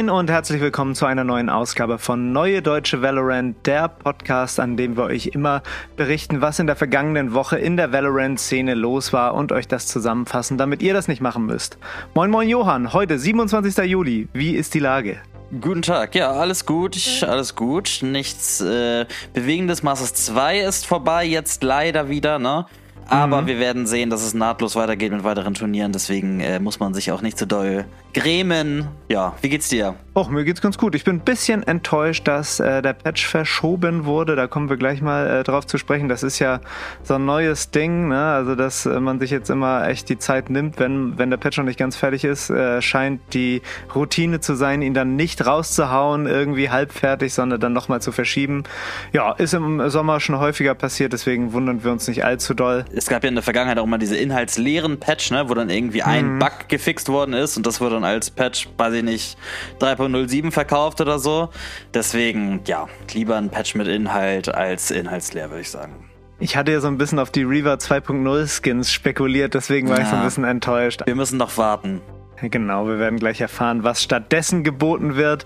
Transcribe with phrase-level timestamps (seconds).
[0.00, 4.78] Moin und herzlich willkommen zu einer neuen Ausgabe von Neue Deutsche Valorant, der Podcast, an
[4.78, 5.62] dem wir euch immer
[5.94, 10.56] berichten, was in der vergangenen Woche in der Valorant-Szene los war und euch das zusammenfassen,
[10.56, 11.76] damit ihr das nicht machen müsst.
[12.14, 13.76] Moin Moin Johann, heute 27.
[13.84, 15.18] Juli, wie ist die Lage?
[15.60, 17.98] Guten Tag, ja, alles gut, alles gut.
[18.00, 19.04] Nichts äh,
[19.34, 19.82] Bewegendes.
[19.82, 22.64] Masters 2 ist vorbei, jetzt leider wieder, ne?
[23.06, 23.46] Aber mhm.
[23.48, 25.92] wir werden sehen, dass es nahtlos weitergeht mit weiteren Turnieren.
[25.92, 28.88] Deswegen äh, muss man sich auch nicht zu doll grämen.
[29.08, 29.96] Ja, wie geht's dir?
[30.12, 30.94] Och, mir geht's ganz gut.
[30.94, 34.34] Ich bin ein bisschen enttäuscht, dass äh, der Patch verschoben wurde.
[34.34, 36.08] Da kommen wir gleich mal äh, drauf zu sprechen.
[36.08, 36.60] Das ist ja
[37.04, 38.24] so ein neues Ding, ne?
[38.24, 41.58] Also, dass äh, man sich jetzt immer echt die Zeit nimmt, wenn, wenn der Patch
[41.58, 43.62] noch nicht ganz fertig ist, äh, scheint die
[43.94, 48.64] Routine zu sein, ihn dann nicht rauszuhauen, irgendwie halbfertig, sondern dann nochmal zu verschieben.
[49.12, 52.84] Ja, ist im Sommer schon häufiger passiert, deswegen wundern wir uns nicht allzu doll.
[52.92, 55.48] Es gab ja in der Vergangenheit auch mal diese inhaltsleeren Patch, ne?
[55.48, 56.38] Wo dann irgendwie ein mhm.
[56.40, 59.38] Bug gefixt worden ist und das wurde dann als Patch, weiß ich nicht,
[59.80, 61.50] 3.07 verkauft oder so.
[61.94, 66.10] Deswegen, ja, lieber ein Patch mit Inhalt als inhaltsleer, würde ich sagen.
[66.38, 70.04] Ich hatte ja so ein bisschen auf die Reaver 2.0 Skins spekuliert, deswegen war ja.
[70.04, 71.02] ich so ein bisschen enttäuscht.
[71.04, 72.00] Wir müssen noch warten.
[72.42, 75.44] Genau, wir werden gleich erfahren, was stattdessen geboten wird.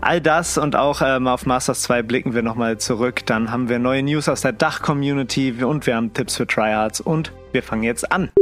[0.00, 3.24] All das und auch ähm, auf Masters 2 blicken wir nochmal zurück.
[3.26, 7.32] Dann haben wir neue News aus der Dach-Community und wir haben Tipps für Tryhards und
[7.52, 8.32] wir fangen jetzt an.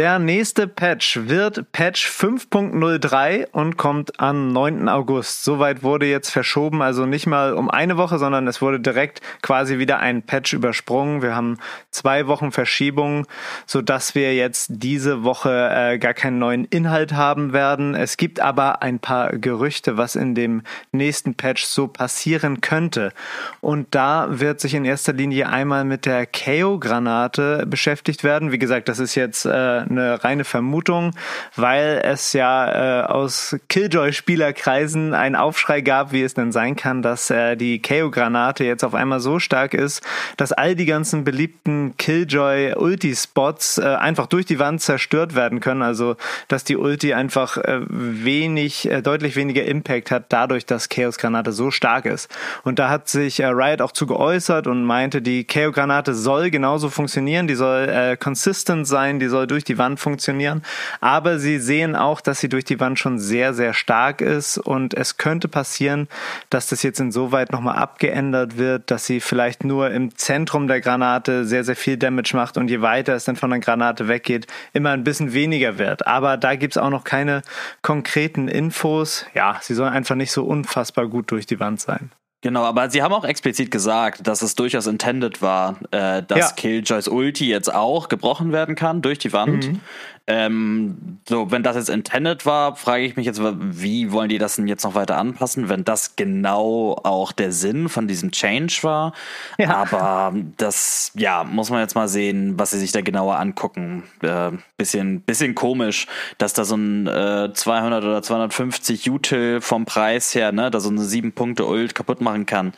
[0.00, 4.88] Der nächste Patch wird Patch 5.03 und kommt am 9.
[4.88, 5.42] August.
[5.42, 9.78] Soweit wurde jetzt verschoben, also nicht mal um eine Woche, sondern es wurde direkt quasi
[9.78, 11.20] wieder ein Patch übersprungen.
[11.20, 11.58] Wir haben
[11.90, 13.26] zwei Wochen Verschiebung,
[13.66, 17.96] so dass wir jetzt diese Woche äh, gar keinen neuen Inhalt haben werden.
[17.96, 23.12] Es gibt aber ein paar Gerüchte, was in dem nächsten Patch so passieren könnte.
[23.60, 28.52] Und da wird sich in erster Linie einmal mit der KO-Granate beschäftigt werden.
[28.52, 31.12] Wie gesagt, das ist jetzt äh, eine reine Vermutung,
[31.56, 37.30] weil es ja äh, aus Killjoy-Spielerkreisen einen Aufschrei gab, wie es denn sein kann, dass
[37.30, 40.02] äh, die KO-Granate jetzt auf einmal so stark ist,
[40.36, 45.82] dass all die ganzen beliebten Killjoy-Ulti-Spots äh, einfach durch die Wand zerstört werden können.
[45.82, 46.16] Also,
[46.48, 51.70] dass die Ulti einfach äh, wenig, äh, deutlich weniger Impact hat, dadurch, dass Chaos-Granate so
[51.70, 52.30] stark ist.
[52.64, 56.90] Und da hat sich äh, Riot auch zu geäußert und meinte, die KO-Granate soll genauso
[56.90, 60.62] funktionieren, die soll äh, consistent sein, die soll durch die Wand funktionieren.
[61.00, 64.94] Aber sie sehen auch, dass sie durch die Wand schon sehr, sehr stark ist und
[64.94, 66.08] es könnte passieren,
[66.50, 71.44] dass das jetzt insoweit nochmal abgeändert wird, dass sie vielleicht nur im Zentrum der Granate
[71.44, 74.90] sehr, sehr viel Damage macht und je weiter es dann von der Granate weggeht, immer
[74.90, 76.06] ein bisschen weniger wird.
[76.06, 77.42] Aber da gibt es auch noch keine
[77.82, 79.26] konkreten Infos.
[79.34, 82.10] Ja, sie soll einfach nicht so unfassbar gut durch die Wand sein.
[82.40, 86.50] Genau, aber sie haben auch explizit gesagt, dass es durchaus intended war, äh, dass ja.
[86.56, 89.66] Killjoys Ulti jetzt auch gebrochen werden kann durch die Wand.
[89.66, 89.80] Mhm.
[90.30, 94.56] Ähm, so, wenn das jetzt intended war, frage ich mich jetzt, wie wollen die das
[94.56, 99.14] denn jetzt noch weiter anpassen, wenn das genau auch der Sinn von diesem Change war.
[99.56, 99.70] Ja.
[99.70, 104.02] Aber das, ja, muss man jetzt mal sehen, was sie sich da genauer angucken.
[104.20, 106.06] Äh, bisschen, bisschen komisch,
[106.36, 110.90] dass da so ein äh, 200 oder 250 Util vom Preis her, ne, da so
[110.90, 112.74] eine 7 Punkte Ult kaputt machen kann.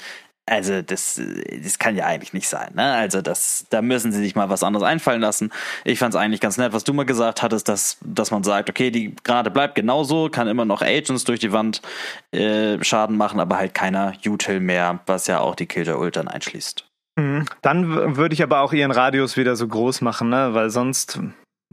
[0.50, 1.20] Also das,
[1.62, 2.72] das kann ja eigentlich nicht sein.
[2.74, 2.82] Ne?
[2.82, 5.52] Also das, da müssen sie sich mal was anderes einfallen lassen.
[5.84, 8.68] Ich fand es eigentlich ganz nett, was du mal gesagt hattest, dass, dass man sagt,
[8.68, 11.82] okay, die Granate bleibt genauso, kann immer noch Agents durch die Wand
[12.32, 16.26] äh, Schaden machen, aber halt keiner Util mehr, was ja auch die Killjoy Ult dann
[16.26, 16.84] einschließt.
[17.16, 17.44] Mhm.
[17.62, 20.50] Dann würde ich aber auch ihren Radius wieder so groß machen, ne?
[20.52, 21.20] weil sonst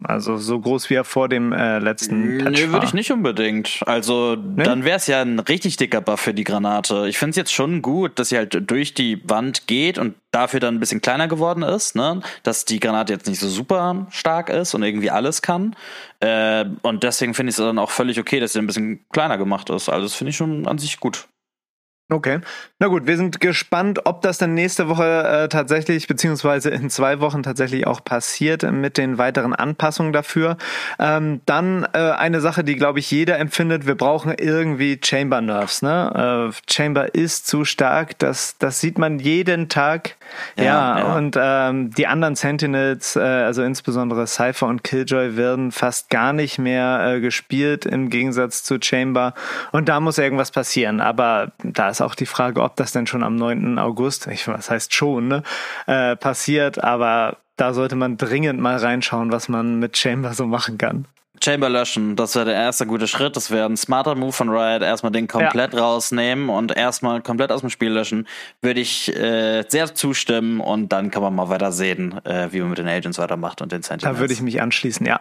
[0.03, 3.79] also so groß wie er vor dem äh, letzten Patch Nee, würde ich nicht unbedingt.
[3.85, 4.63] Also nee?
[4.63, 7.07] dann wäre es ja ein richtig dicker Buff für die Granate.
[7.07, 10.59] Ich finde es jetzt schon gut, dass sie halt durch die Wand geht und dafür
[10.59, 12.21] dann ein bisschen kleiner geworden ist, ne?
[12.43, 15.75] Dass die Granate jetzt nicht so super stark ist und irgendwie alles kann.
[16.19, 19.39] Äh, und deswegen finde ich es dann auch völlig okay, dass sie ein bisschen kleiner
[19.39, 19.89] gemacht ist.
[19.89, 21.27] Also das finde ich schon an sich gut.
[22.09, 22.39] Okay.
[22.79, 27.19] Na gut, wir sind gespannt, ob das dann nächste Woche äh, tatsächlich, beziehungsweise in zwei
[27.19, 30.55] Wochen tatsächlich auch passiert mit den weiteren Anpassungen dafür.
[30.99, 35.81] Ähm, dann äh, eine Sache, die, glaube ich, jeder empfindet, wir brauchen irgendwie Chamber Nerves.
[35.81, 36.53] Ne?
[36.53, 40.15] Äh, Chamber ist zu stark, das, das sieht man jeden Tag.
[40.55, 41.15] Ja, ja, ja.
[41.15, 46.57] und ähm, die anderen Sentinels, äh, also insbesondere Cypher und Killjoy, werden fast gar nicht
[46.57, 49.33] mehr äh, gespielt im Gegensatz zu Chamber.
[49.73, 51.01] Und da muss irgendwas passieren.
[51.01, 53.79] Aber da ist auch die Frage, ob das denn schon am 9.
[53.79, 55.43] August, ich was heißt schon, ne,
[55.87, 56.83] äh, passiert.
[56.83, 61.05] Aber da sollte man dringend mal reinschauen, was man mit Chamber so machen kann.
[61.43, 63.35] Chamber löschen, das wäre der erste gute Schritt.
[63.35, 64.81] Das wäre ein smarter Move von Riot.
[64.81, 65.79] Erstmal den komplett ja.
[65.79, 68.27] rausnehmen und erstmal komplett aus dem Spiel löschen.
[68.61, 72.69] Würde ich äh, sehr zustimmen und dann kann man mal weiter sehen, äh, wie man
[72.69, 74.15] mit den Agents weitermacht und den Sentinels.
[74.15, 75.19] Da würde ich mich anschließen, ja.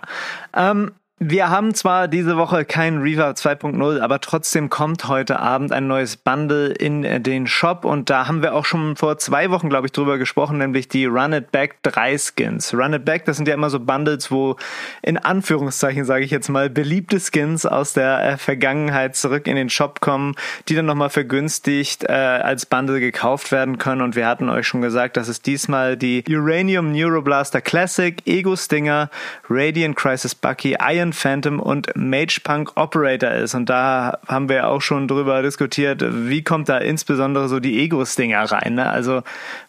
[0.55, 5.87] Ähm, wir haben zwar diese Woche kein Reaver 2.0, aber trotzdem kommt heute Abend ein
[5.87, 9.87] neues Bundle in den Shop und da haben wir auch schon vor zwei Wochen, glaube
[9.87, 12.75] ich, drüber gesprochen, nämlich die Run It Back 3 Skins.
[12.75, 14.57] Run It Back, das sind ja immer so Bundles, wo
[15.01, 19.71] in Anführungszeichen, sage ich jetzt mal, beliebte Skins aus der äh, Vergangenheit zurück in den
[19.71, 20.35] Shop kommen,
[20.69, 24.83] die dann nochmal vergünstigt äh, als Bundle gekauft werden können und wir hatten euch schon
[24.83, 29.09] gesagt, dass es diesmal die Uranium Neuroblaster Classic, Ego Stinger,
[29.49, 33.55] Radiant Crisis Bucky, Iron Iron Phantom und Mage Punk Operator ist.
[33.55, 38.50] Und da haben wir auch schon drüber diskutiert, wie kommt da insbesondere so die Ego-Stinger
[38.50, 38.75] rein.
[38.75, 38.88] Ne?
[38.88, 39.23] Also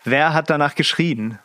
[0.04, 1.40] wer hat danach geschrien?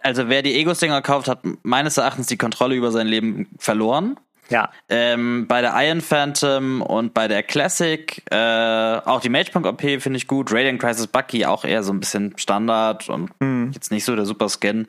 [0.00, 4.18] Also wer die Ego-Stinger kauft, hat meines Erachtens die Kontrolle über sein Leben verloren.
[4.48, 4.70] Ja.
[4.88, 10.16] Ähm, bei der Iron Phantom und bei der Classic, äh, auch die Magepunk OP finde
[10.16, 10.52] ich gut.
[10.52, 13.70] Radiant Crisis Bucky auch eher so ein bisschen Standard und mhm.
[13.74, 14.86] jetzt nicht so der Super Skin.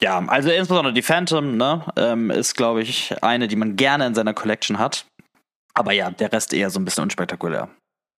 [0.00, 4.14] Ja, also insbesondere die Phantom, ne, ähm, ist glaube ich eine, die man gerne in
[4.14, 5.06] seiner Collection hat.
[5.74, 7.68] Aber ja, der Rest eher so ein bisschen unspektakulär.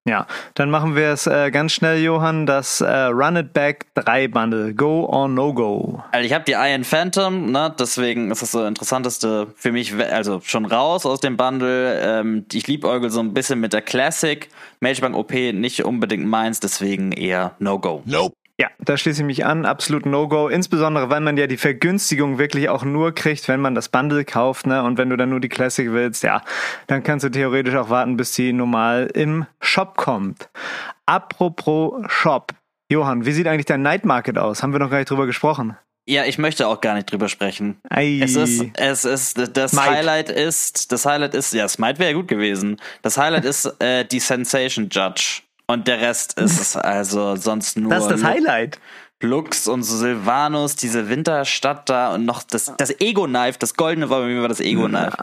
[0.07, 2.47] Ja, dann machen wir es äh, ganz schnell, Johann.
[2.47, 4.73] Das äh, Run It Back 3 Bundle.
[4.73, 6.01] Go or No Go?
[6.13, 7.75] Also ich habe die Iron Phantom, ne?
[7.77, 12.01] deswegen ist das so interessanteste für mich, also schon raus aus dem Bundle.
[12.01, 14.49] Ähm, ich liebäugel so ein bisschen mit der Classic.
[14.79, 18.03] Magebank OP nicht unbedingt meins, deswegen eher No Go.
[18.05, 18.37] Nope.
[18.59, 19.67] Ja, da schließe ich mich an.
[19.67, 20.49] Absolut No-Go.
[20.49, 24.67] Insbesondere, weil man ja die Vergünstigung wirklich auch nur kriegt, wenn man das Bundle kauft.
[24.67, 24.83] Ne?
[24.83, 26.43] Und wenn du dann nur die Classic willst, ja,
[26.87, 30.49] dann kannst du theoretisch auch warten, bis die normal im Shop kommt.
[31.05, 32.53] Apropos Shop.
[32.91, 34.63] Johann, wie sieht eigentlich dein Night Market aus?
[34.63, 35.77] Haben wir noch gar nicht drüber gesprochen.
[36.09, 37.79] Ja, ich möchte auch gar nicht drüber sprechen.
[37.91, 38.21] Ei.
[38.23, 39.87] Es ist, es ist, das Smite.
[39.87, 42.77] Highlight ist, das Highlight ist, ja, Smite wäre gut gewesen.
[43.03, 45.43] Das Highlight ist äh, die Sensation Judge.
[45.67, 47.91] Und der Rest ist also sonst nur.
[47.91, 48.79] Das ist das Highlight.
[49.23, 54.27] Lux und Silvanus, diese Winterstadt da und noch das, das Ego-Knife, das goldene war bei
[54.27, 55.17] mir das Ego-Knife.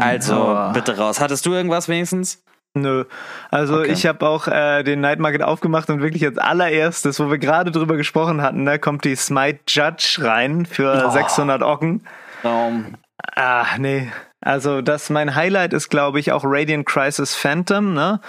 [0.00, 0.72] Also oh.
[0.72, 1.20] bitte raus.
[1.20, 2.42] Hattest du irgendwas wenigstens?
[2.74, 3.04] Nö.
[3.50, 3.92] Also okay.
[3.92, 7.70] ich habe auch äh, den Night Market aufgemacht und wirklich als allererstes, wo wir gerade
[7.70, 11.10] drüber gesprochen hatten, da kommt die Smite Judge rein für oh.
[11.10, 12.04] 600 Ocken.
[12.42, 12.96] Um.
[13.34, 14.10] Ah, nee.
[14.46, 18.20] Also das mein Highlight ist, glaube ich, auch Radiant Crisis Phantom, ne?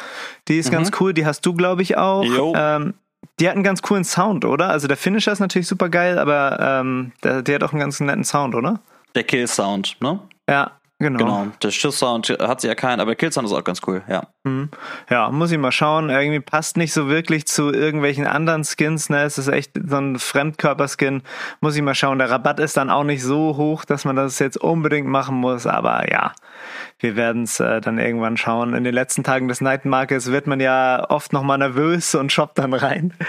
[0.48, 0.78] Die ist mhm.
[0.78, 2.25] ganz cool, die hast du, glaube ich, auch.
[2.56, 2.96] Ähm,
[3.40, 4.69] die hat einen ganz coolen Sound, oder?
[4.69, 8.00] Also der Finisher ist natürlich super geil, aber ähm, der, der hat auch einen ganz
[8.00, 8.80] netten Sound, oder?
[9.14, 10.19] Der Kill-Sound, ne?
[10.50, 11.20] Ja, Genau.
[11.20, 11.48] genau.
[11.62, 14.24] Der Schusssound hat sie ja keinen, aber Killsound ist auch ganz cool, ja.
[14.44, 14.70] Mhm.
[15.12, 16.10] Ja, muss ich mal schauen.
[16.10, 19.22] Irgendwie passt nicht so wirklich zu irgendwelchen anderen Skins, ne?
[19.22, 21.22] Es ist echt so ein Fremdkörperskin.
[21.62, 22.18] Muss ich mal schauen.
[22.18, 25.68] Der Rabatt ist dann auch nicht so hoch, dass man das jetzt unbedingt machen muss,
[25.68, 26.34] aber ja.
[26.98, 28.74] Wir werden es äh, dann irgendwann schauen.
[28.74, 32.58] In den letzten Tagen des Night Markets wird man ja oft nochmal nervös und shoppt
[32.58, 33.14] dann rein.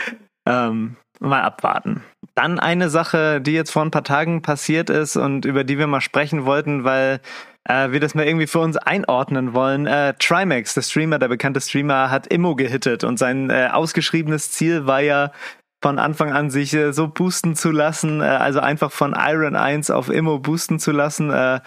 [0.46, 2.02] Ähm, mal abwarten.
[2.34, 5.86] Dann eine Sache, die jetzt vor ein paar Tagen passiert ist und über die wir
[5.86, 7.20] mal sprechen wollten, weil
[7.68, 9.86] äh, wir das mal irgendwie für uns einordnen wollen.
[9.86, 14.86] Äh, Trimax, der Streamer, der bekannte Streamer, hat Immo gehittet und sein äh, ausgeschriebenes Ziel
[14.86, 15.30] war ja,
[15.80, 19.90] von Anfang an sich äh, so boosten zu lassen, äh, also einfach von Iron 1
[19.90, 21.60] auf Immo boosten zu lassen, äh,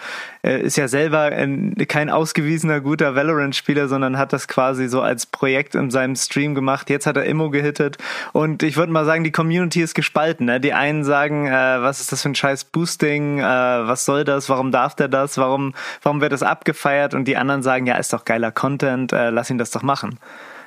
[0.43, 5.75] ist ja selber ein, kein ausgewiesener guter Valorant-Spieler, sondern hat das quasi so als Projekt
[5.75, 6.89] in seinem Stream gemacht.
[6.89, 7.97] Jetzt hat er Immo gehittet
[8.33, 10.47] und ich würde mal sagen, die Community ist gespalten.
[10.47, 10.59] Ne?
[10.59, 14.49] Die einen sagen, äh, was ist das für ein scheiß Boosting, äh, was soll das,
[14.49, 18.11] warum darf der das, warum, warum wird das abgefeiert und die anderen sagen, ja, ist
[18.11, 20.19] doch geiler Content, äh, lass ihn das doch machen.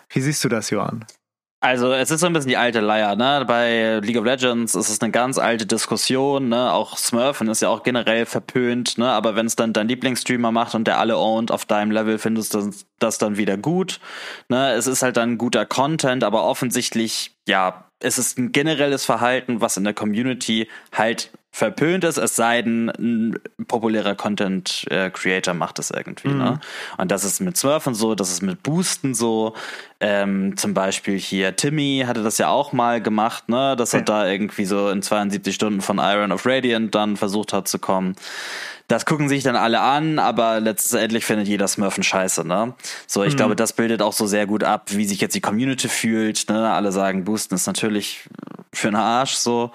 [0.09, 1.05] Wie siehst du das, Johann?
[1.65, 3.43] Also es ist so ein bisschen die alte Leier, ne?
[3.49, 6.71] Bei League of Legends ist es eine ganz alte Diskussion, ne?
[6.71, 9.11] Auch Smurfen ist ja auch generell verpönt, ne?
[9.11, 12.53] Aber wenn es dann dein Lieblingsstreamer macht und der alle owned auf deinem Level, findest
[12.53, 13.99] du das dann wieder gut.
[14.51, 14.73] Ne?
[14.73, 19.79] Es ist halt dann guter Content, aber offensichtlich, ja, es ist ein generelles Verhalten, was
[19.79, 25.79] in der Community halt verpönt ist, es sei denn, ein populärer Content äh, Creator macht
[25.79, 26.27] es irgendwie.
[26.27, 26.35] Ne?
[26.35, 26.41] Mhm.
[26.41, 26.61] Ne?
[26.99, 29.55] Und das ist mit Smurfen so, das ist mit Boosten so.
[30.07, 33.75] Ähm, zum Beispiel hier Timmy hatte das ja auch mal gemacht, ne?
[33.75, 37.69] dass er da irgendwie so in 72 Stunden von Iron of Radiant dann versucht hat
[37.69, 38.15] zu kommen.
[38.87, 42.75] Das gucken sich dann alle an, aber letztendlich findet jeder Smurfen scheiße, ne?
[43.07, 43.39] So, ich mhm.
[43.39, 46.71] glaube, das bildet auch so sehr gut ab, wie sich jetzt die Community fühlt, ne?
[46.71, 48.29] Alle sagen, Boosten ist natürlich
[48.75, 49.71] für einen Arsch, so.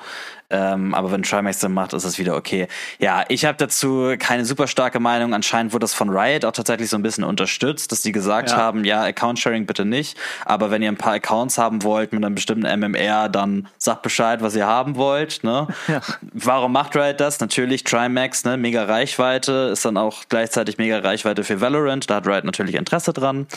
[0.52, 2.68] Ähm, aber wenn Trimax dann macht, ist es wieder okay.
[2.98, 5.34] Ja, ich habe dazu keine super starke Meinung.
[5.34, 8.58] Anscheinend wurde das von Riot auch tatsächlich so ein bisschen unterstützt, dass die gesagt ja.
[8.58, 10.18] haben, ja, Account-Sharing bitte nicht.
[10.46, 14.42] Aber wenn ihr ein paar Accounts haben wollt mit einem bestimmten MMR, dann sagt Bescheid,
[14.42, 15.44] was ihr haben wollt.
[15.44, 15.68] Ne?
[15.88, 16.02] Ja.
[16.34, 17.40] Warum macht Riot das?
[17.40, 18.58] Natürlich Trimax, ne?
[18.58, 22.08] mega Reichweite, ist dann auch gleichzeitig mega Reichweite für Valorant.
[22.10, 23.48] Da hat Riot natürlich Interesse dran.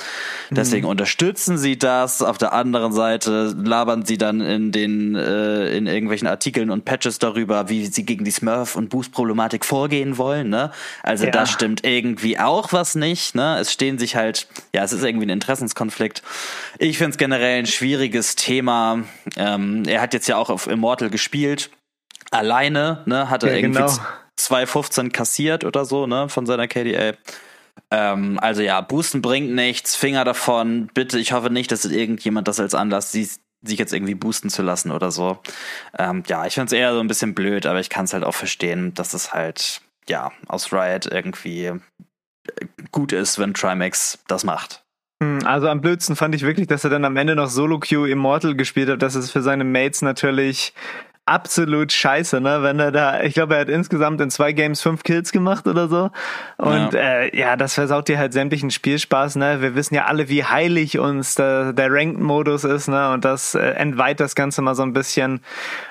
[0.49, 0.92] Deswegen mhm.
[0.92, 2.23] unterstützen sie das.
[2.23, 7.19] Auf der anderen Seite labern sie dann in den äh, in irgendwelchen Artikeln und Patches
[7.19, 10.49] darüber, wie sie gegen die Smurf und Boost Problematik vorgehen wollen.
[10.49, 10.71] Ne?
[11.02, 11.31] Also ja.
[11.31, 13.35] da stimmt irgendwie auch was nicht.
[13.35, 13.59] Ne?
[13.61, 16.23] Es stehen sich halt, ja, es ist irgendwie ein Interessenskonflikt.
[16.78, 19.04] Ich finde es generell ein schwieriges Thema.
[19.37, 21.71] Ähm, er hat jetzt ja auch auf Immortal gespielt
[22.32, 23.92] alleine, ne, hat er ja, irgendwie genau.
[24.40, 27.12] 2,15 kassiert oder so, ne, von seiner KDA.
[27.90, 30.88] Ähm, also ja, Boosten bringt nichts, Finger davon.
[30.94, 33.30] Bitte, ich hoffe nicht, dass irgendjemand das als Anlass sieht,
[33.64, 35.38] sich jetzt irgendwie boosten zu lassen oder so.
[35.97, 38.25] Ähm, ja, ich finde es eher so ein bisschen blöd, aber ich kann es halt
[38.25, 41.80] auch verstehen, dass es halt, ja, aus Riot irgendwie äh,
[42.90, 44.82] gut ist, wenn Trimax das macht.
[45.23, 48.07] Hm, also am blödsten fand ich wirklich, dass er dann am Ende noch Solo Q
[48.07, 49.02] Immortal gespielt hat.
[49.02, 50.75] Das ist für seine Mates natürlich
[51.25, 52.62] absolut scheiße, ne?
[52.62, 55.88] Wenn er da, ich glaube, er hat insgesamt in zwei Games fünf Kills gemacht oder
[55.88, 56.11] so.
[56.57, 59.61] Und ja, äh, ja das versaut dir halt sämtlichen Spielspaß, ne?
[59.61, 63.12] Wir wissen ja alle, wie heilig uns der, der Ranked-Modus ist, ne?
[63.12, 65.41] Und das äh, entweiht das Ganze mal so ein bisschen.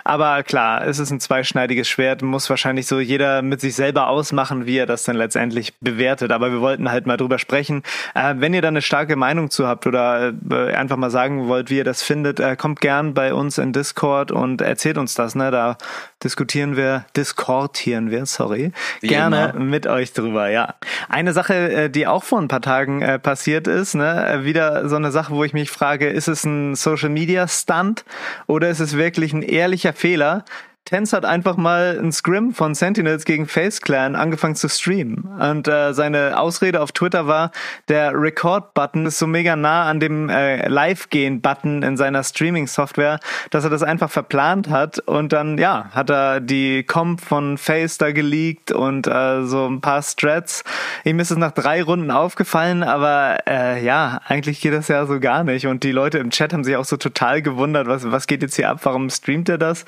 [0.04, 4.66] Aber klar, es ist ein zweischneidiges Schwert, muss wahrscheinlich so jeder mit sich selber ausmachen,
[4.66, 6.34] wie er das dann letztendlich bewertet.
[6.34, 7.84] Aber wir wollten halt mal drüber sprechen.
[8.16, 11.70] Äh, wenn ihr da eine starke Meinung zu habt oder äh, einfach mal sagen wollt,
[11.70, 15.21] wie ihr das findet, äh, kommt gern bei uns in Discord und erzählt uns das
[15.22, 15.52] das, ne?
[15.52, 15.78] Da
[16.24, 19.64] diskutieren wir, diskortieren wir, sorry, Wie gerne immer.
[19.64, 20.76] mit euch drüber, ja.
[21.10, 24.28] Eine Sache, äh, die auch vor ein paar Tagen äh, passiert ist, ne?
[24.28, 28.06] Äh, wieder so eine Sache, wo ich mich frage, ist es ein Social Media Stunt
[28.48, 30.44] oder ist es wirklich ein ehrlicher Fehler?
[30.86, 35.24] Tense hat einfach mal ein Scrim von Sentinels gegen Face Clan angefangen zu streamen.
[35.40, 37.52] Und äh, seine Ausrede auf Twitter war,
[37.88, 43.20] der Record-Button ist so mega nah an dem äh, Live-Gehen-Button in seiner Streaming-Software,
[43.52, 45.00] dass er das einfach verplant hat.
[45.00, 49.82] Und dann, ja, hat er die Comp von Face da geleakt und äh, so ein
[49.82, 50.64] paar Strats.
[51.06, 55.20] Ihm ist es nach drei Runden aufgefallen, aber äh, ja, eigentlich geht das ja so
[55.20, 55.68] gar nicht.
[55.68, 58.56] Und die Leute im Chat haben sich auch so total gewundert, was, was geht jetzt
[58.56, 59.86] hier ab, warum streamt er das?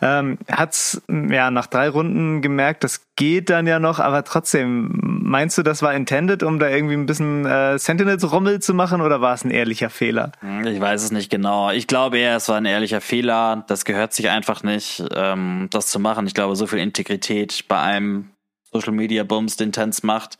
[0.00, 5.56] Ähm, hat's ja nach drei Runden gemerkt, das geht dann ja noch, aber trotzdem, meinst
[5.58, 9.34] du, das war intended, um da irgendwie ein bisschen äh, Sentinels-Rummel zu machen oder war
[9.34, 10.32] es ein ehrlicher Fehler?
[10.40, 11.70] Hm, ich weiß es nicht genau.
[11.70, 13.64] Ich glaube eher, es war ein ehrlicher Fehler.
[13.68, 16.26] Das gehört sich einfach nicht, ähm, das zu machen.
[16.26, 18.30] Ich glaube, so viel Integrität bei einem
[18.72, 20.38] Social Media Bums, den Tense macht,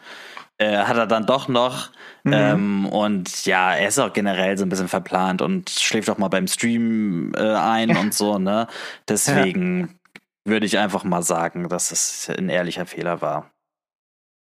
[0.59, 1.91] äh, hat er dann doch noch.
[2.25, 2.33] Mhm.
[2.33, 6.29] Ähm, und ja, er ist auch generell so ein bisschen verplant und schläft auch mal
[6.29, 8.67] beim Stream äh, ein und so, ne?
[9.09, 10.21] Deswegen ja.
[10.45, 13.51] würde ich einfach mal sagen, dass es ein ehrlicher Fehler war.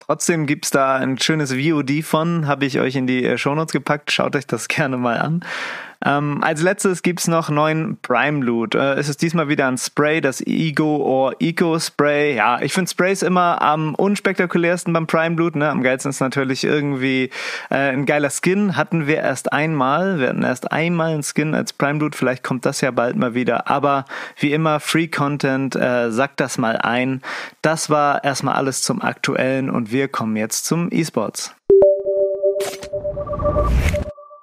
[0.01, 4.11] Trotzdem gibt's da ein schönes VOD von, habe ich euch in die äh, Shownotes gepackt.
[4.11, 5.45] Schaut euch das gerne mal an.
[6.05, 8.75] Ähm, als letztes gibt's noch neuen Prime Loot.
[8.75, 12.37] Äh, es ist diesmal wieder ein Spray, das Ego or Eco Spray.
[12.37, 15.57] Ja, ich finde Sprays immer am unspektakulärsten beim Prime Loot.
[15.57, 15.69] Ne?
[15.69, 17.31] Am geilsten ist natürlich irgendwie
[17.71, 18.77] äh, ein geiler Skin.
[18.77, 20.21] Hatten wir erst einmal.
[20.21, 22.15] Wir hatten erst einmal einen Skin als Prime Loot.
[22.15, 23.69] Vielleicht kommt das ja bald mal wieder.
[23.69, 24.05] Aber
[24.39, 27.23] wie immer, Free Content, äh, sagt das mal ein.
[27.61, 31.55] Das war erstmal alles zum Aktuellen und wir kommen jetzt zum E-Sports.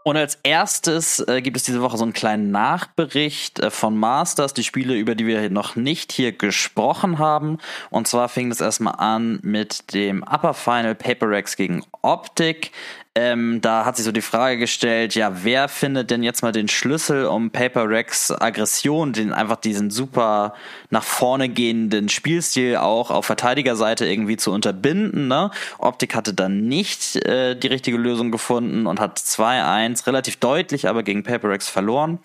[0.07, 4.53] Und als erstes äh, gibt es diese Woche so einen kleinen Nachbericht äh, von Masters,
[4.53, 7.57] die Spiele, über die wir noch nicht hier gesprochen haben.
[7.89, 12.71] Und zwar fing es erstmal an mit dem Upper Final Paper Rex gegen Optik.
[13.17, 16.67] Ähm, da hat sich so die Frage gestellt, ja, wer findet denn jetzt mal den
[16.67, 20.53] Schlüssel, um Paper Rex Aggression, den einfach diesen super
[20.89, 25.29] nach vorne gehenden Spielstil auch auf Verteidigerseite irgendwie zu unterbinden.
[25.29, 25.49] Ne?
[25.77, 31.03] Optik hatte dann nicht äh, die richtige Lösung gefunden und hat 2-1 relativ deutlich aber
[31.03, 32.19] gegen Paper Rex verloren.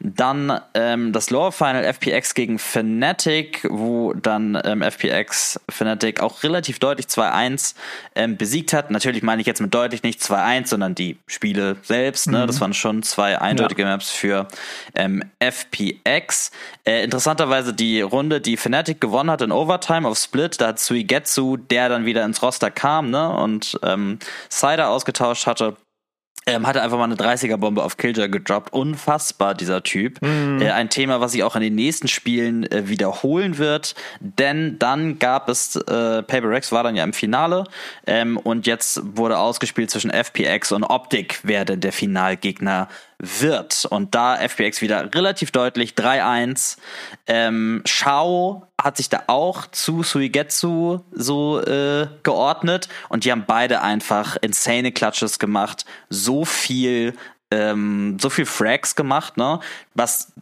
[0.00, 6.80] Dann ähm, das Lower Final FPX gegen Fnatic, wo dann ähm, FPX Fnatic auch relativ
[6.80, 7.76] deutlich 2-1
[8.16, 8.90] ähm, besiegt hat.
[8.90, 12.30] Natürlich meine ich jetzt mit deutlich nicht 2-1, sondern die Spiele selbst.
[12.30, 12.42] Ne?
[12.42, 12.46] Mhm.
[12.46, 13.88] Das waren schon zwei eindeutige ja.
[13.88, 14.48] Maps für
[14.94, 16.50] ähm, FPX.
[16.84, 21.56] Äh, interessanterweise die Runde, die Fnatic gewonnen hat in Overtime auf Split, da hat Suigetsu,
[21.56, 23.30] der dann wieder ins Roster kam ne?
[23.30, 24.18] und ähm,
[24.50, 25.76] Cider ausgetauscht hatte,
[26.46, 28.72] ähm, hatte einfach mal eine 30er-Bombe auf Killjoy gedroppt.
[28.72, 30.20] Unfassbar, dieser Typ.
[30.22, 30.60] Mhm.
[30.60, 33.94] Äh, ein Thema, was sich auch in den nächsten Spielen äh, wiederholen wird.
[34.20, 37.64] Denn dann gab es, äh, Paper Rex war dann ja im Finale.
[38.06, 42.88] Ähm, und jetzt wurde ausgespielt zwischen FPX und Optic, wer denn der Finalgegner
[43.22, 43.86] wird.
[43.86, 46.76] Und da FPX wieder relativ deutlich 3-1.
[47.26, 53.80] Ähm, Shao hat sich da auch zu Suigetsu so äh, geordnet und die haben beide
[53.80, 55.86] einfach insane Clutches gemacht.
[56.10, 57.14] So viel
[57.52, 59.60] ähm, so viel Frags gemacht, ne?
[59.94, 60.32] Was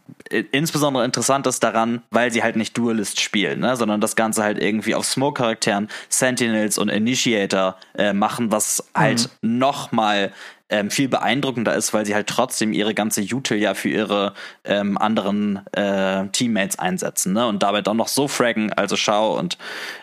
[0.51, 3.75] insbesondere interessant ist daran, weil sie halt nicht Duelist spielen, ne?
[3.75, 9.59] sondern das Ganze halt irgendwie auf Smoke-Charakteren, Sentinels und Initiator äh, machen, was halt mhm.
[9.59, 10.31] nochmal
[10.71, 14.97] ähm, viel beeindruckender ist, weil sie halt trotzdem ihre ganze Util ja für ihre ähm,
[14.97, 17.45] anderen äh, Teammates einsetzen ne?
[17.47, 19.57] und dabei dann noch so fraggen, also Shao und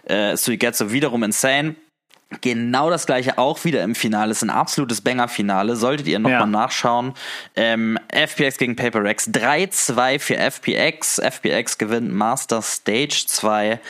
[0.05, 1.75] äh, Suigetsu wiederum insane
[2.43, 4.33] Genau das gleiche auch wieder im Finale.
[4.33, 5.77] Es ist ein absolutes Banger-Finale.
[5.77, 6.47] Solltet ihr nochmal ja.
[6.47, 7.15] Mal nachschauen.
[7.57, 9.31] Ähm, FPX gegen Paper Rex.
[9.31, 11.19] 3-2 für FPX.
[11.19, 13.81] FPX gewinnt Master Stage 2.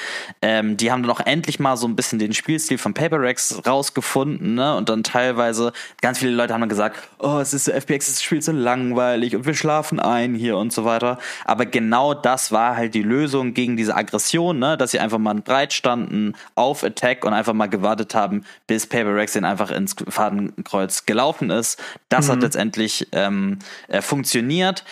[0.41, 3.61] Ähm, die haben dann auch endlich mal so ein bisschen den Spielstil von Paper Rex
[3.67, 4.55] rausgefunden.
[4.55, 4.77] Ne?
[4.77, 8.41] Und dann teilweise, ganz viele Leute haben dann gesagt, oh, es ist FPX, das Spiel
[8.41, 11.19] so langweilig und wir schlafen ein hier und so weiter.
[11.45, 14.77] Aber genau das war halt die Lösung gegen diese Aggression, ne?
[14.77, 18.87] dass sie einfach mal breit standen auf Attack und einfach mal gewartet haben, haben, bis
[18.87, 21.83] Paper Rex den einfach ins Fadenkreuz gelaufen ist.
[22.09, 22.33] Das mhm.
[22.33, 23.59] hat letztendlich ähm,
[23.89, 24.85] äh, funktioniert.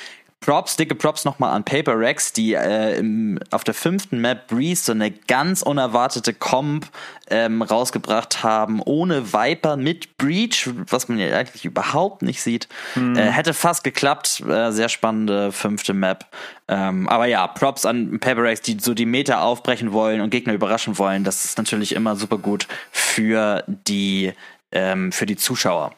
[0.46, 4.84] Props, dicke Props nochmal an Paper Rex, die äh, im, auf der fünften Map Breeze
[4.84, 6.86] so eine ganz unerwartete Comp
[7.28, 12.68] ähm, rausgebracht haben, ohne Viper mit Breach, was man ja eigentlich überhaupt nicht sieht.
[12.94, 13.16] Mhm.
[13.16, 16.26] Äh, hätte fast geklappt, äh, sehr spannende fünfte Map.
[16.68, 20.52] Ähm, aber ja, Props an Paper Rex, die so die Meter aufbrechen wollen und Gegner
[20.52, 21.24] überraschen wollen.
[21.24, 24.32] Das ist natürlich immer super gut für die,
[24.70, 25.92] ähm, für die Zuschauer.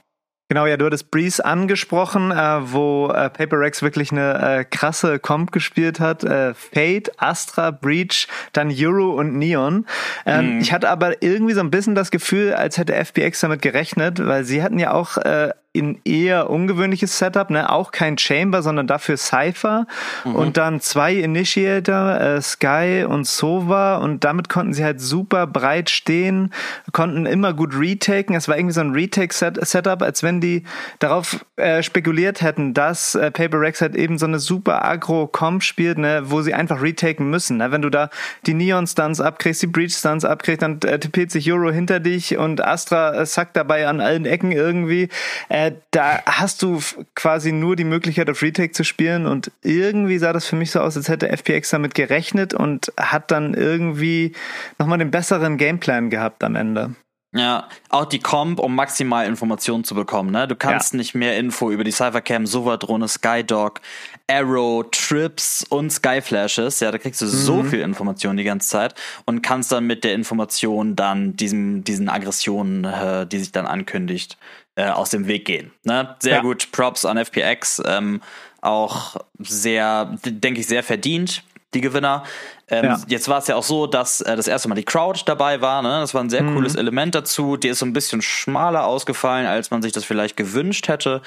[0.50, 2.36] Genau, ja, du hattest Breeze angesprochen, äh,
[2.72, 6.24] wo äh, Paper Rex wirklich eine äh, krasse Comp gespielt hat.
[6.24, 9.84] Äh, Fate, Astra, Breach, dann Euro und Neon.
[10.24, 10.60] Ähm, mhm.
[10.60, 14.44] Ich hatte aber irgendwie so ein bisschen das Gefühl, als hätte FBX damit gerechnet, weil
[14.44, 17.70] sie hatten ja auch äh, in eher ungewöhnliches Setup, ne?
[17.70, 19.87] Auch kein Chamber, sondern dafür Cypher
[20.25, 20.34] mhm.
[20.34, 25.90] und dann zwei Initiator, äh, Sky und Sova und damit konnten sie halt super breit
[25.90, 26.54] stehen,
[26.92, 28.34] konnten immer gut retaken.
[28.34, 30.64] Es war irgendwie so ein Retake-Setup, als wenn die
[31.00, 35.98] darauf äh, spekuliert hätten, dass äh, Paper Rex halt eben so eine super Agro-Comp spielt,
[35.98, 36.22] ne?
[36.25, 37.58] wo sie einfach retaken müssen.
[37.58, 37.70] Ne?
[37.70, 38.08] Wenn du da
[38.46, 43.14] die Neon-Stunts abkriegst, die Breach-Stunts abkriegst, dann äh, tippiert sich Euro hinter dich und Astra
[43.14, 45.10] äh, sackt dabei an allen Ecken irgendwie.
[45.50, 45.57] Äh,
[45.90, 46.80] da hast du
[47.14, 50.80] quasi nur die Möglichkeit, auf Retake zu spielen und irgendwie sah das für mich so
[50.80, 54.33] aus, als hätte FPX damit gerechnet und hat dann irgendwie
[54.78, 56.94] nochmal den besseren Gameplan gehabt am Ende.
[57.35, 60.30] Ja, auch die Comp, um maximal Informationen zu bekommen.
[60.30, 60.48] Ne?
[60.48, 60.96] Du kannst ja.
[60.96, 63.83] nicht mehr Info über die Cyphercam, Sova-Drohne, Skydog,
[64.30, 66.80] Arrow, Trips und Skyflashes.
[66.80, 67.30] Ja, da kriegst du mhm.
[67.30, 68.94] so viel Information die ganze Zeit
[69.26, 74.38] und kannst dann mit der Information dann diesen, diesen Aggressionen, äh, die sich dann ankündigt,
[74.78, 75.72] äh, aus dem Weg gehen.
[75.82, 76.14] Ne?
[76.20, 76.40] Sehr ja.
[76.40, 77.82] gut, Props an FPX.
[77.84, 78.22] Ähm,
[78.60, 81.42] auch sehr, denke ich, sehr verdient,
[81.74, 82.22] die Gewinner.
[82.68, 83.00] Ähm, ja.
[83.08, 85.82] Jetzt war es ja auch so, dass äh, das erste Mal die Crowd dabei war.
[85.82, 86.00] Ne?
[86.00, 86.54] Das war ein sehr mhm.
[86.54, 87.56] cooles Element dazu.
[87.56, 91.22] Die ist so ein bisschen schmaler ausgefallen, als man sich das vielleicht gewünscht hätte.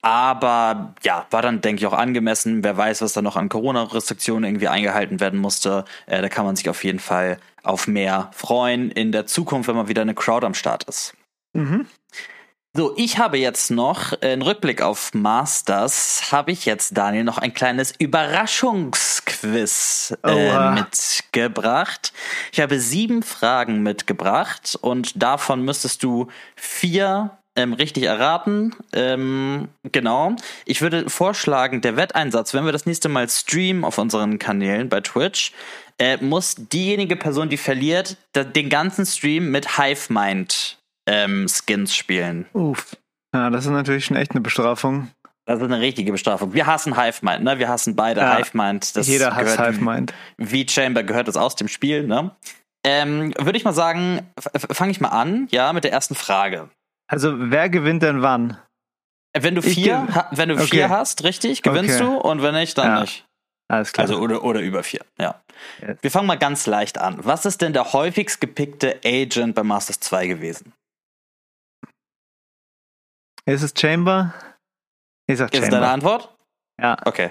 [0.00, 2.64] Aber ja, war dann, denke ich, auch angemessen.
[2.64, 5.84] Wer weiß, was da noch an Corona-Restriktionen irgendwie eingehalten werden musste.
[6.06, 9.76] Äh, da kann man sich auf jeden Fall auf mehr freuen in der Zukunft, wenn
[9.76, 11.12] man wieder eine Crowd am Start ist.
[11.52, 11.86] Mhm.
[12.78, 16.30] So, ich habe jetzt noch äh, einen Rückblick auf Masters.
[16.30, 22.12] Habe ich jetzt, Daniel, noch ein kleines Überraschungsquiz äh, mitgebracht.
[22.52, 28.76] Ich habe sieben Fragen mitgebracht und davon müsstest du vier ähm, richtig erraten.
[28.92, 30.36] Ähm, genau.
[30.64, 35.00] Ich würde vorschlagen, der Wetteinsatz, wenn wir das nächste Mal streamen auf unseren Kanälen bei
[35.00, 35.50] Twitch,
[35.98, 40.77] äh, muss diejenige Person, die verliert, den ganzen Stream mit Hive Mind
[41.08, 42.46] ähm, Skins spielen.
[42.52, 42.96] Uff.
[43.34, 45.10] Ja, das ist natürlich schon echt eine Bestrafung.
[45.46, 46.52] Das ist eine richtige Bestrafung.
[46.52, 47.58] Wir hassen Hive Mind, ne?
[47.58, 48.94] Wir hassen beide ja, Hive Mind.
[48.94, 50.12] Das jeder hasst Hive Mind.
[50.36, 52.32] Wie Chamber gehört das aus dem Spiel, ne?
[52.84, 56.68] Ähm, Würde ich mal sagen, fange ich mal an, ja, mit der ersten Frage.
[57.08, 58.58] Also, wer gewinnt denn wann?
[59.36, 60.66] Wenn du vier, wenn du okay.
[60.66, 62.04] vier hast, richtig, gewinnst okay.
[62.04, 63.00] du und wenn nicht, dann ja.
[63.00, 63.24] nicht.
[63.68, 64.04] Alles klar.
[64.04, 65.40] Also oder, oder über vier, ja.
[65.80, 65.98] Yes.
[66.00, 67.18] Wir fangen mal ganz leicht an.
[67.22, 70.72] Was ist denn der häufigst gepickte Agent bei Masters 2 gewesen?
[73.48, 74.34] Ist es Chamber?
[75.26, 75.66] Ich sag Chamber.
[75.66, 76.36] Ist deine Antwort?
[76.78, 76.98] Ja.
[77.06, 77.30] Okay.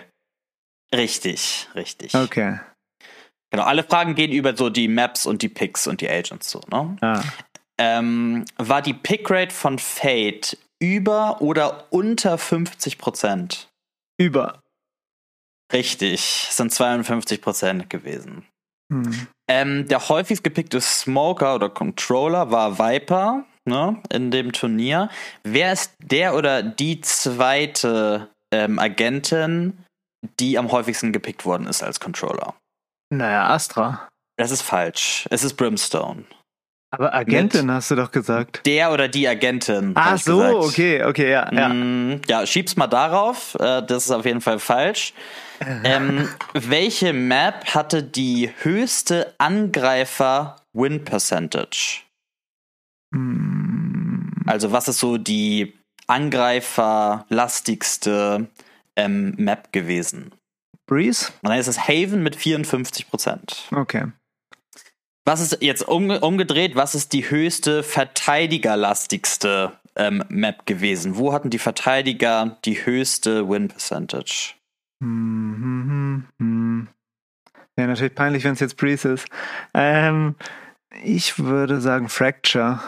[0.93, 2.15] Richtig, richtig.
[2.15, 2.60] Okay.
[3.51, 6.62] Genau, alle Fragen gehen über so die Maps und die Picks und die Agents so,
[6.71, 6.97] ne?
[7.01, 7.23] Ah.
[7.77, 13.69] Ähm, war die Pickrate von Fate über oder unter 50 Prozent?
[14.19, 14.63] Über.
[15.71, 18.47] Richtig, es sind 52 Prozent gewesen.
[18.91, 19.27] Hm.
[19.47, 25.10] Ähm, der häufigst gepickte Smoker oder Controller war Viper ne, in dem Turnier.
[25.43, 29.77] Wer ist der oder die zweite ähm, Agentin,
[30.39, 32.56] die am häufigsten gepickt worden ist als Controller?
[33.10, 34.08] Naja, Astra.
[34.38, 35.27] Das ist falsch.
[35.30, 36.25] Es ist Brimstone.
[36.89, 38.65] Aber Agentin Mit hast du doch gesagt.
[38.65, 39.91] Der oder die Agentin.
[39.95, 40.56] Ah, so, gesagt.
[40.56, 41.51] okay, okay, ja.
[41.51, 43.56] Ja, mm, ja schieb's mal darauf.
[43.56, 45.13] Äh, das ist auf jeden Fall falsch.
[45.84, 52.03] ähm, welche Map hatte die höchste Angreifer-Win Percentage?
[53.13, 53.46] Hm.
[54.47, 55.73] Also, was ist so die
[56.07, 58.47] angreiferlastigste
[58.95, 60.31] ähm, Map gewesen?
[60.86, 61.33] Breeze?
[61.41, 64.05] Und dann ist es Haven mit 54% Okay.
[65.25, 66.77] Was ist jetzt umge umgedreht?
[66.77, 71.17] Was ist die höchste verteidigerlastigste ähm, Map gewesen?
[71.17, 74.53] Wo hatten die Verteidiger die höchste Win Percentage?
[75.03, 76.88] Hm, hm, hm,
[77.77, 79.27] ja, natürlich peinlich, wenn es jetzt Breeze ist.
[79.73, 80.36] Ähm,
[81.03, 82.79] ich würde sagen Fracture.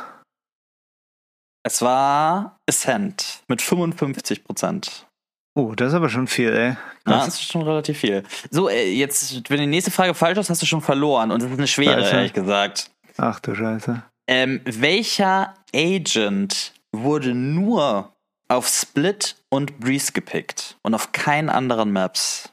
[1.69, 5.05] Es war Ascent mit 55 Prozent.
[5.53, 6.71] Oh, das ist aber schon viel, ey.
[6.71, 6.79] Krass.
[7.05, 8.23] Ja, das ist schon relativ viel.
[8.49, 11.29] So, äh, jetzt, wenn die nächste Frage falsch ist, hast du schon verloren.
[11.29, 12.15] Und das ist eine schwere, Scheiße.
[12.15, 12.89] ehrlich gesagt.
[13.17, 14.01] Ach du Scheiße.
[14.27, 18.13] Ähm, welcher Agent wurde nur
[18.47, 22.51] auf Split und Breeze gepickt und auf keinen anderen Maps?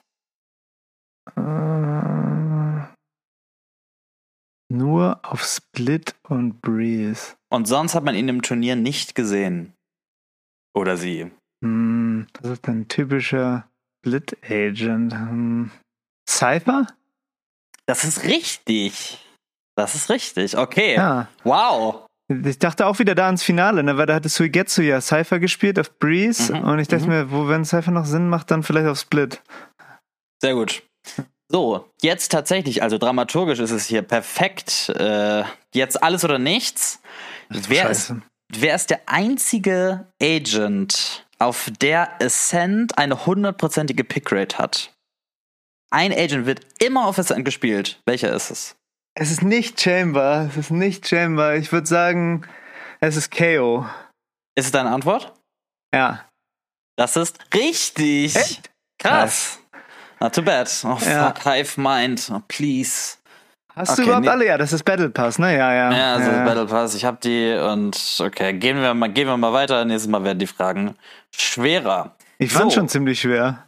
[1.37, 1.96] Äh,
[4.69, 7.35] nur auf Split und Breeze.
[7.51, 9.73] Und sonst hat man ihn im Turnier nicht gesehen.
[10.75, 11.31] Oder sie.
[11.65, 15.13] Hm, das ist ein typischer Split Agent.
[15.13, 15.71] Hm.
[16.29, 16.87] Cypher?
[17.87, 19.25] Das ist richtig.
[19.77, 20.57] Das ist richtig.
[20.57, 20.97] Okay.
[20.97, 21.29] Ja.
[21.45, 22.07] Wow.
[22.29, 23.97] Ich dachte auch wieder da ans Finale, ne?
[23.97, 27.11] weil da hatte Suigetsu ja Cypher gespielt auf Breeze mhm, und ich dachte mhm.
[27.11, 29.41] mir, wo wenn Cypher noch Sinn macht, dann vielleicht auf Split.
[30.43, 30.83] Sehr gut.
[31.49, 34.89] So, jetzt tatsächlich, also dramaturgisch ist es hier perfekt.
[34.91, 37.01] Äh, jetzt alles oder nichts.
[37.49, 38.13] Wer ist,
[38.49, 44.93] wer ist der einzige Agent, auf der Ascent eine hundertprozentige Pickrate hat.
[45.91, 48.01] Ein Agent wird immer auf Ascent gespielt.
[48.07, 48.77] Welcher ist es?
[49.15, 50.49] Es ist nicht Chamber.
[50.51, 51.55] Es ist nicht Chamber.
[51.57, 52.47] Ich würde sagen,
[53.01, 53.87] es ist KO.
[54.57, 55.33] Ist es deine Antwort?
[55.95, 56.29] Ja.
[56.97, 58.35] Das ist richtig.
[58.35, 58.71] Echt?
[58.99, 59.61] Krass.
[60.21, 60.69] Not too bad.
[60.85, 61.33] Oh, ja.
[61.33, 62.31] fuck, Hive Mind.
[62.33, 63.19] Oh, please.
[63.75, 64.31] Hast okay, du überhaupt nee.
[64.31, 64.47] alle?
[64.47, 65.55] Ja, das ist Battle Pass, ne?
[65.55, 65.93] Ja, ja.
[65.93, 66.33] Ja, das ja.
[66.39, 66.95] ist Battle Pass.
[66.95, 69.85] Ich hab die und okay, gehen wir mal, gehen wir mal weiter.
[69.85, 70.95] Nächstes Mal werden die Fragen
[71.31, 72.17] schwerer.
[72.39, 72.81] Ich fand so.
[72.81, 73.63] schon ziemlich schwer.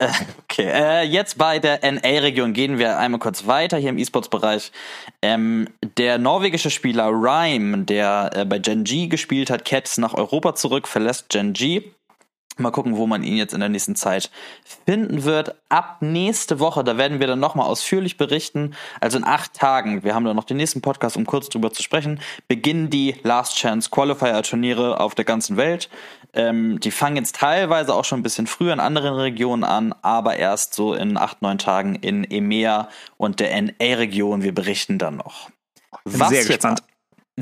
[0.50, 4.72] Okay, äh, jetzt bei der NA-Region gehen wir einmal kurz weiter hier im E-Sports-Bereich.
[5.22, 10.54] Ähm, der norwegische Spieler Rhyme, der äh, bei Gen G gespielt hat, kehrt nach Europa
[10.54, 11.92] zurück, verlässt Gen G
[12.58, 14.30] Mal gucken, wo man ihn jetzt in der nächsten Zeit
[14.84, 15.54] finden wird.
[15.68, 18.74] Ab nächste Woche, da werden wir dann nochmal ausführlich berichten.
[19.00, 21.82] Also in acht Tagen, wir haben da noch den nächsten Podcast, um kurz drüber zu
[21.82, 25.88] sprechen, beginnen die Last Chance Qualifier Turniere auf der ganzen Welt.
[26.34, 30.36] Ähm, die fangen jetzt teilweise auch schon ein bisschen früher in anderen Regionen an, aber
[30.36, 34.42] erst so in acht, neun Tagen in EMEA und der NA-Region.
[34.42, 35.50] Wir berichten dann noch.
[36.04, 36.82] Was Sehr gespannt.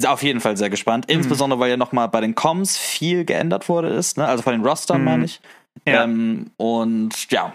[0.05, 1.07] Auf jeden Fall sehr gespannt.
[1.09, 1.15] Mhm.
[1.15, 4.27] Insbesondere, weil ja nochmal bei den Coms viel geändert wurde ist, ne?
[4.27, 5.05] also bei den Rostern mhm.
[5.05, 5.41] meine ich.
[5.87, 6.05] Ja.
[6.05, 7.55] Ähm, und ja,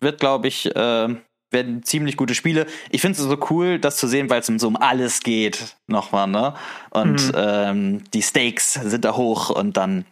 [0.00, 1.16] wird, glaube ich, äh,
[1.50, 2.66] werden ziemlich gute Spiele.
[2.90, 6.26] Ich finde es so cool, das zu sehen, weil es so um alles geht nochmal,
[6.26, 6.54] ne?
[6.90, 7.32] Und mhm.
[7.34, 10.04] ähm, die Stakes sind da hoch und dann,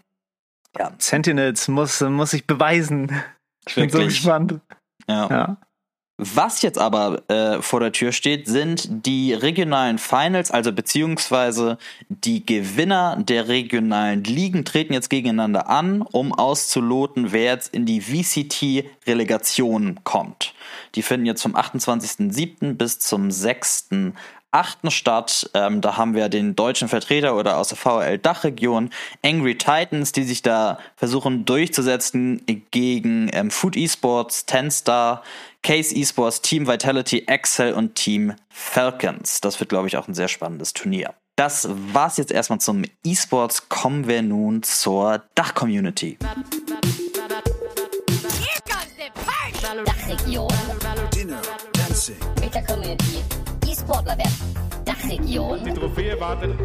[0.78, 0.92] ja.
[0.98, 3.22] Sentinels muss, muss sich beweisen.
[3.66, 4.60] Ich bin so gespannt.
[5.08, 5.28] Ja.
[5.28, 5.56] ja.
[6.16, 11.76] Was jetzt aber äh, vor der Tür steht, sind die regionalen Finals, also beziehungsweise
[12.08, 18.00] die Gewinner der regionalen Ligen treten jetzt gegeneinander an, um auszuloten, wer jetzt in die
[18.00, 20.54] VCT-Relegation kommt.
[20.94, 22.74] Die finden jetzt vom 28.07.
[22.74, 23.88] bis zum 6
[24.54, 25.50] achten statt.
[25.52, 28.90] Ähm, da haben wir den deutschen Vertreter oder aus der VRL-Dachregion,
[29.22, 35.22] Angry Titans, die sich da versuchen durchzusetzen gegen ähm, Food Esports, Tenstar,
[35.62, 39.40] Case Esports, Team Vitality, Excel und Team Falcons.
[39.40, 41.14] Das wird, glaube ich, auch ein sehr spannendes Turnier.
[41.36, 43.68] Das war's jetzt erstmal zum E-Sports.
[43.68, 46.18] Kommen wir nun zur Dach-Community.
[49.84, 50.48] Dachregion.
[51.12, 51.40] Dinner,
[51.72, 52.16] Dancing.
[52.40, 53.53] Mit der Community.
[53.84, 54.32] E-Sportler werden.
[54.84, 55.64] Dachregion.
[55.64, 56.58] Die Trophäe wartet.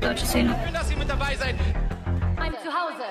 [0.00, 0.56] Deutsche Szene.
[0.64, 1.54] Schön, dass Sie mit dabei seid.
[2.36, 3.04] Mein Zuhause.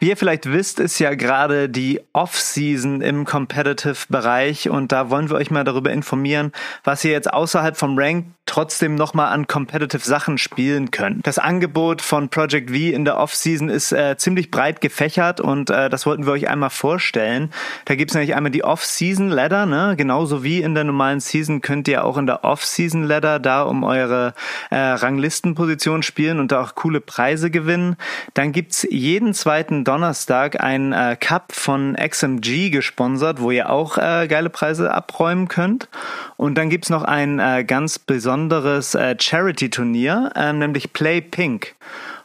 [0.00, 5.36] Wie ihr vielleicht wisst, ist ja gerade die Off-Season im Competitive-Bereich und da wollen wir
[5.36, 6.52] euch mal darüber informieren,
[6.84, 11.24] was ihr jetzt außerhalb vom Rank trotzdem nochmal an Competitive Sachen spielen könnt.
[11.24, 15.88] Das Angebot von Project V in der Off-Season ist äh, ziemlich breit gefächert und äh,
[15.88, 17.52] das wollten wir euch einmal vorstellen.
[17.84, 19.94] Da gibt's nämlich einmal die Off-Season-Ladder, ne?
[19.96, 24.34] genauso wie in der normalen Season könnt ihr auch in der Off-Season-Ladder da um eure
[24.70, 27.96] äh, Ranglistenposition spielen und da auch coole Preise gewinnen.
[28.34, 34.28] Dann gibt's jeden zweiten Donnerstag ein äh, Cup von XMG gesponsert, wo ihr auch äh,
[34.28, 35.88] geile Preise abräumen könnt.
[36.36, 41.74] Und dann gibt's noch ein äh, ganz besonderes äh, Charity-Turnier, äh, nämlich Play Pink.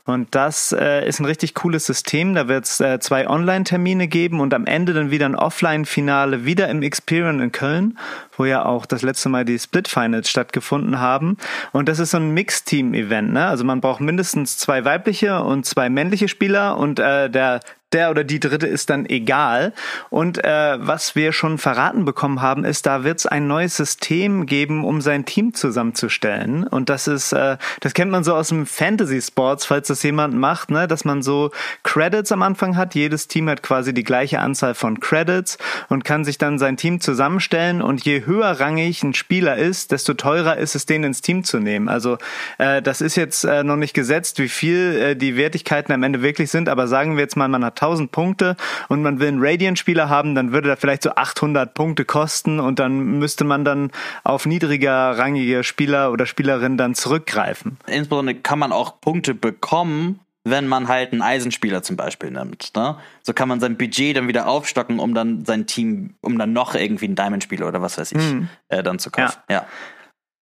[0.06, 2.36] Und das äh, ist ein richtig cooles System.
[2.36, 6.70] Da wird es äh, zwei Online-Termine geben und am Ende dann wieder ein Offline-Finale wieder
[6.70, 7.98] im Experience in Köln,
[8.38, 11.38] wo ja auch das letzte Mal die Split-Finals stattgefunden haben.
[11.72, 13.34] Und das ist so ein Mixteam-Event.
[13.34, 13.46] Ne?
[13.46, 17.60] Also man braucht mindestens zwei weibliche und zwei männliche Spieler und äh, der
[17.96, 19.74] der oder die dritte ist dann egal.
[20.10, 24.46] Und äh, was wir schon verraten bekommen haben, ist, da wird es ein neues System
[24.46, 26.66] geben, um sein Team zusammenzustellen.
[26.68, 30.36] Und das ist, äh, das kennt man so aus dem Fantasy Sports, falls das jemand
[30.36, 31.52] macht, ne, dass man so
[31.84, 32.96] Credits am Anfang hat.
[32.96, 37.00] Jedes Team hat quasi die gleiche Anzahl von Credits und kann sich dann sein Team
[37.00, 37.82] zusammenstellen.
[37.82, 41.90] Und je höherrangig ein Spieler ist, desto teurer ist es, den ins Team zu nehmen.
[41.90, 42.18] Also
[42.58, 46.22] äh, das ist jetzt äh, noch nicht gesetzt, wie viel äh, die Wertigkeiten am Ende
[46.22, 46.70] wirklich sind.
[46.70, 48.56] Aber sagen wir jetzt mal, man hat 1000 Punkte
[48.90, 52.80] und man will einen Radiant-Spieler haben, dann würde er vielleicht so 800 Punkte kosten und
[52.80, 53.92] dann müsste man dann
[54.24, 57.78] auf niedriger rangige Spieler oder Spielerin dann zurückgreifen.
[57.88, 62.72] Insbesondere kann man auch Punkte bekommen, wenn man halt einen Eisenspieler zum Beispiel nimmt.
[62.76, 62.96] Ne?
[63.24, 66.76] So kann man sein Budget dann wieder aufstocken, um dann sein Team, um dann noch
[66.76, 68.48] irgendwie einen Diamond-Spieler oder was weiß ich, mhm.
[68.70, 69.40] äh, dann zu kaufen.
[69.50, 69.56] Ja.
[69.56, 69.68] ja.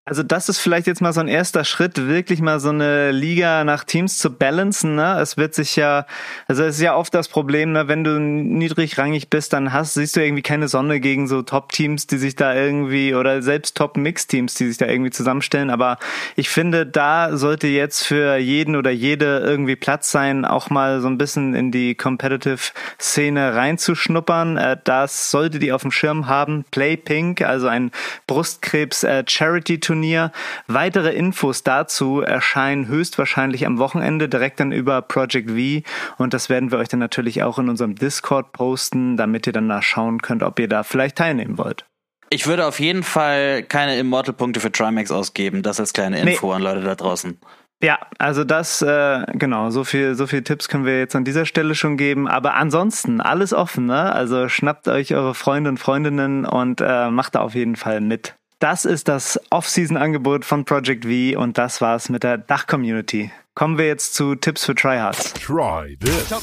[0.04, 3.62] Also das ist vielleicht jetzt mal so ein erster Schritt, wirklich mal so eine Liga
[3.62, 4.96] nach Teams zu balancen.
[4.96, 5.20] Ne?
[5.20, 6.06] Es wird sich ja,
[6.48, 7.86] also es ist ja oft das Problem, ne?
[7.86, 12.18] wenn du niedrigrangig bist, dann hast, siehst du irgendwie keine Sonne gegen so Top-Teams, die
[12.18, 15.70] sich da irgendwie, oder selbst Top-Mix-Teams, die sich da irgendwie zusammenstellen.
[15.70, 15.98] Aber
[16.34, 21.06] ich finde, da sollte jetzt für jeden oder jede irgendwie Platz sein, auch mal so
[21.06, 24.56] ein bisschen in die Competitive-Szene reinzuschnuppern.
[24.56, 26.64] Äh, das solltet ihr auf dem Schirm haben.
[26.72, 27.92] Play Pink, also ein
[28.26, 30.32] Brustkrebs-Charity-Tour äh, Turnier.
[30.68, 36.70] Weitere Infos dazu erscheinen höchstwahrscheinlich am Wochenende direkt dann über Project V und das werden
[36.70, 40.58] wir euch dann natürlich auch in unserem Discord posten, damit ihr dann nachschauen könnt, ob
[40.58, 41.84] ihr da vielleicht teilnehmen wollt.
[42.30, 45.62] Ich würde auf jeden Fall keine Immortal-Punkte für Trimax ausgeben.
[45.62, 46.54] Das als kleine Info nee.
[46.54, 47.38] an Leute da draußen.
[47.82, 51.44] Ja, also das, äh, genau, so viel, so viel Tipps können wir jetzt an dieser
[51.44, 52.28] Stelle schon geben.
[52.28, 54.10] Aber ansonsten alles offen, ne?
[54.14, 58.36] Also schnappt euch eure Freunde und Freundinnen und äh, macht da auf jeden Fall mit.
[58.62, 63.32] Das ist das Off-Season-Angebot von Project V und das war's mit der Dach-Community.
[63.56, 65.32] Kommen wir jetzt zu Tipps für Tryhards.
[65.32, 66.30] Try this.
[66.30, 66.38] Oh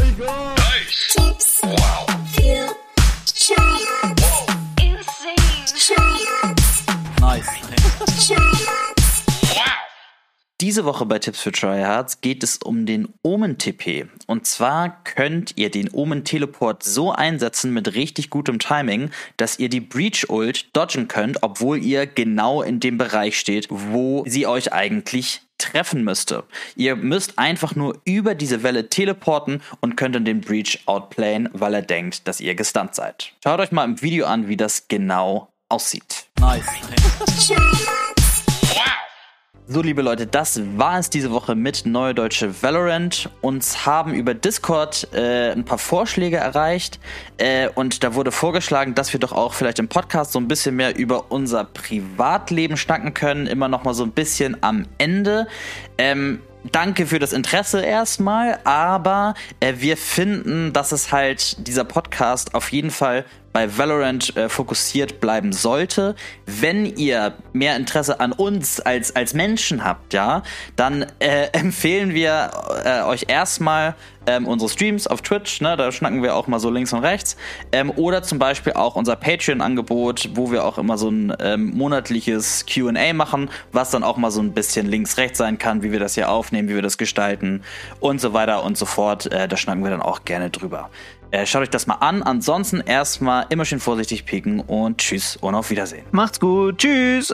[0.00, 0.56] my god.
[0.56, 1.16] Nice.
[1.16, 2.07] Tipps wow.
[10.78, 14.06] Diese Woche bei Tipps für Tryhards geht es um den Omen-TP.
[14.28, 19.80] Und zwar könnt ihr den Omen-Teleport so einsetzen mit richtig gutem Timing, dass ihr die
[19.80, 26.04] Breach-Ult dodgen könnt, obwohl ihr genau in dem Bereich steht, wo sie euch eigentlich treffen
[26.04, 26.44] müsste.
[26.76, 31.74] Ihr müsst einfach nur über diese Welle teleporten und könnt dann den Breach outplayen, weil
[31.74, 33.32] er denkt, dass ihr gestunt seid.
[33.42, 36.28] Schaut euch mal im Video an, wie das genau aussieht.
[36.38, 36.66] Nice.
[39.70, 43.28] So, liebe Leute, das war es diese Woche mit Neue Deutsche Valorant.
[43.42, 46.98] Uns haben über Discord äh, ein paar Vorschläge erreicht
[47.36, 50.74] äh, und da wurde vorgeschlagen, dass wir doch auch vielleicht im Podcast so ein bisschen
[50.74, 53.46] mehr über unser Privatleben schnacken können.
[53.46, 55.46] Immer noch mal so ein bisschen am Ende.
[55.98, 56.40] Ähm,
[56.72, 62.72] danke für das Interesse erstmal, aber äh, wir finden, dass es halt dieser Podcast auf
[62.72, 66.14] jeden Fall bei Valorant äh, fokussiert bleiben sollte.
[66.46, 70.42] Wenn ihr mehr Interesse an uns als, als Menschen habt, ja,
[70.76, 72.50] dann äh, empfehlen wir
[72.84, 73.94] äh, euch erstmal
[74.28, 77.36] ähm, unsere Streams auf Twitch, ne, da schnacken wir auch mal so links und rechts.
[77.72, 82.66] Ähm, oder zum Beispiel auch unser Patreon-Angebot, wo wir auch immer so ein ähm, monatliches
[82.66, 86.14] QA machen, was dann auch mal so ein bisschen links-rechts sein kann, wie wir das
[86.14, 87.62] hier aufnehmen, wie wir das gestalten
[88.00, 89.32] und so weiter und so fort.
[89.32, 90.90] Äh, da schnacken wir dann auch gerne drüber.
[91.30, 92.22] Äh, schaut euch das mal an.
[92.22, 96.04] Ansonsten erstmal immer schön vorsichtig pieken und tschüss und auf Wiedersehen.
[96.10, 96.78] Macht's gut.
[96.78, 97.32] Tschüss.